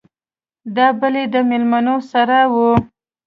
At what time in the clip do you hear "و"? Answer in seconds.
2.53-2.55